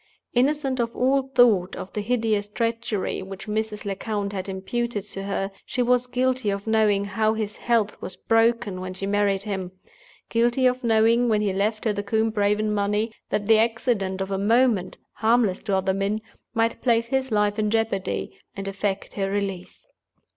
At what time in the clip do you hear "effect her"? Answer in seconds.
18.67-19.29